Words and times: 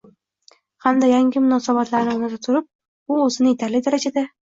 hamda 0.85 1.09
yangi 1.09 1.43
munosabatlarni 1.43 2.15
o‘rnata 2.15 2.39
turib 2.47 3.13
u 3.13 3.19
o‘zini 3.27 3.53
yetarli 3.53 3.83
darajada 3.89 4.25